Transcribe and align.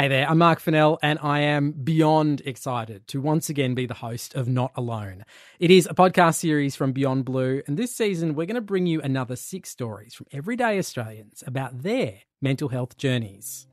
Hey 0.00 0.08
there, 0.08 0.30
I'm 0.30 0.38
Mark 0.38 0.60
Fennell, 0.60 0.98
and 1.02 1.18
I 1.18 1.40
am 1.40 1.72
beyond 1.72 2.40
excited 2.46 3.06
to 3.08 3.20
once 3.20 3.50
again 3.50 3.74
be 3.74 3.84
the 3.84 3.92
host 3.92 4.34
of 4.34 4.48
Not 4.48 4.72
Alone. 4.74 5.26
It 5.58 5.70
is 5.70 5.86
a 5.86 5.92
podcast 5.92 6.36
series 6.36 6.74
from 6.74 6.92
Beyond 6.92 7.26
Blue, 7.26 7.60
and 7.66 7.76
this 7.76 7.94
season 7.94 8.34
we're 8.34 8.46
going 8.46 8.54
to 8.54 8.62
bring 8.62 8.86
you 8.86 9.02
another 9.02 9.36
six 9.36 9.68
stories 9.68 10.14
from 10.14 10.24
everyday 10.32 10.78
Australians 10.78 11.44
about 11.46 11.82
their 11.82 12.14
mental 12.40 12.70
health 12.70 12.96
journeys. 12.96 13.66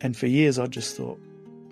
And 0.00 0.16
for 0.16 0.26
years, 0.26 0.58
I 0.58 0.66
just 0.66 0.96
thought 0.96 1.20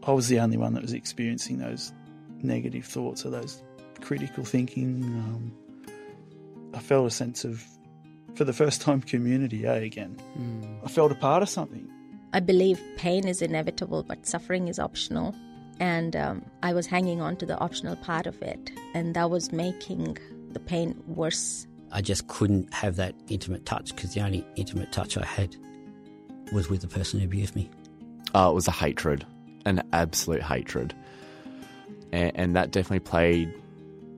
I 0.05 0.13
was 0.13 0.29
the 0.29 0.39
only 0.39 0.57
one 0.57 0.75
that 0.75 0.83
was 0.83 0.93
experiencing 0.93 1.59
those 1.59 1.93
negative 2.41 2.85
thoughts 2.85 3.27
or 3.27 3.31
those 3.31 3.65
critical 4.01 4.45
thinking. 4.45 5.03
Um, 5.03 5.53
I 6.73 6.79
felt 6.79 7.09
a 7.09 7.11
sense 7.11 7.45
of, 7.45 7.65
for 8.37 8.45
the 8.45 8.53
first 8.53 8.81
time, 8.81 9.01
community 9.01 9.67
eh, 9.67 9.79
again. 9.79 10.17
Mm. 10.39 10.85
I 10.85 10.89
felt 10.89 11.11
a 11.11 11.17
part 11.17 11.43
of 11.43 11.49
something. 11.49 11.82
I 12.33 12.41
believe 12.41 12.81
pain 12.97 13.29
is 13.29 13.43
inevitable, 13.43 14.03
but 14.03 14.27
suffering 14.27 14.69
is 14.69 14.79
optional. 14.79 15.35
And 15.81 16.17
um, 16.17 16.45
I 16.63 16.73
was 16.73 16.87
hanging 16.87 17.21
on 17.21 17.37
to 17.37 17.47
the 17.47 17.59
optional 17.59 17.97
part 17.97 18.27
of 18.27 18.41
it, 18.43 18.71
and 18.95 19.15
that 19.15 19.31
was 19.31 19.53
making 19.53 20.17
the 20.53 20.61
pain 20.61 21.03
worse. 21.07 21.67
I 21.91 22.01
just 22.01 22.29
couldn't 22.29 22.73
have 22.73 22.97
that 22.97 23.15
intimate 23.29 23.67
touch 23.67 23.95
because 23.95 24.15
the 24.15 24.21
only 24.21 24.47
intimate 24.57 24.93
touch 24.93 25.17
I 25.17 25.25
had 25.25 25.57
was 26.53 26.71
with 26.71 26.83
the 26.83 26.89
person 26.89 27.21
who 27.21 27.27
abused 27.27 27.57
me. 27.57 27.69
Uh, 28.35 28.49
it 28.51 28.55
was 28.55 28.69
a 28.69 28.73
hatred, 28.73 29.27
an 29.67 29.83
absolute 29.93 30.43
hatred. 30.43 30.95
And, 32.13 32.33
and 32.35 32.57
that 32.57 32.71
definitely 32.71 33.01
played 33.01 33.53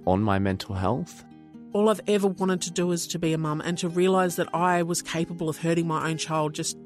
on 0.06 0.22
my 0.22 0.38
mental 0.38 0.74
health. 0.74 1.24
All 1.72 1.88
I've 1.88 2.00
ever 2.06 2.28
wanted 2.28 2.62
to 2.62 2.70
do 2.70 2.92
is 2.92 3.08
to 3.08 3.18
be 3.18 3.32
a 3.32 3.38
mum 3.38 3.60
and 3.60 3.76
to 3.78 3.88
realise 3.88 4.36
that 4.36 4.54
I 4.54 4.82
was 4.82 5.02
capable 5.02 5.48
of 5.48 5.58
hurting 5.58 5.88
my 5.88 6.08
own 6.08 6.18
child 6.18 6.54
just 6.54 6.76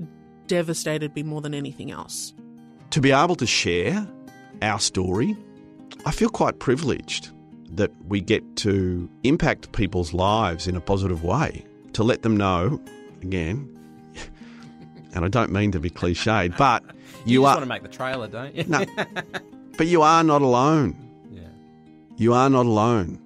devastated 0.49 1.15
me 1.15 1.23
more 1.23 1.41
than 1.41 1.55
anything 1.55 1.91
else. 1.91 2.33
To 2.91 3.01
be 3.01 3.13
able 3.13 3.37
to 3.37 3.47
share 3.47 4.07
our 4.63 4.81
story, 4.81 5.37
I 6.05 6.11
feel 6.11 6.29
quite 6.29 6.59
privileged 6.59 7.31
that 7.71 7.91
we 8.07 8.21
get 8.21 8.57
to 8.57 9.09
impact 9.23 9.73
people's 9.73 10.13
lives 10.13 10.67
in 10.67 10.75
a 10.75 10.81
positive 10.81 11.23
way, 11.23 11.65
to 11.93 12.03
let 12.03 12.23
them 12.23 12.37
know, 12.37 12.81
again, 13.23 13.69
and 15.15 15.25
I 15.25 15.29
don't 15.29 15.53
mean 15.53 15.71
to 15.73 15.81
be 15.81 15.91
cliched, 15.91 16.57
but 16.57 16.83
you, 17.25 17.35
you 17.35 17.45
are, 17.45 17.55
want 17.55 17.61
to 17.61 17.67
make 17.67 17.83
the 17.83 17.89
trailer, 17.89 18.27
don't 18.27 18.55
you? 18.55 18.65
no, 18.65 18.85
but 19.77 19.87
you 19.87 20.03
are 20.03 20.25
not 20.25 20.43
alone. 20.43 20.97
Yeah. 21.31 21.43
You 22.17 22.33
are 22.33 22.49
not 22.49 22.67
alone. 22.67 23.23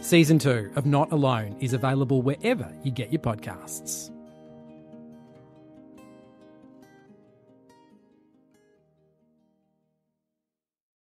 Season 0.00 0.38
2 0.38 0.72
of 0.76 0.86
Not 0.86 1.12
Alone 1.12 1.56
is 1.60 1.74
available 1.74 2.22
wherever 2.22 2.72
you 2.82 2.90
get 2.90 3.12
your 3.12 3.20
podcasts. 3.20 4.10